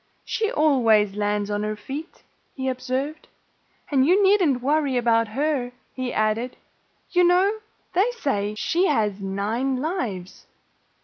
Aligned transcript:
"She 0.25 0.51
always 0.51 1.13
lands 1.15 1.51
on 1.51 1.61
her 1.61 1.75
feet," 1.75 2.23
he 2.55 2.67
observed. 2.69 3.27
"And 3.91 4.03
you 4.03 4.23
needn't 4.23 4.63
worry 4.63 4.97
about 4.97 5.27
her," 5.27 5.73
he 5.93 6.11
added. 6.11 6.57
"You 7.11 7.23
know, 7.23 7.59
they 7.93 8.09
say 8.17 8.55
she 8.57 8.87
has 8.87 9.19
nine 9.21 9.75
lives." 9.79 10.47